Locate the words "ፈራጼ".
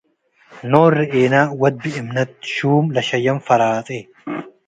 3.45-3.89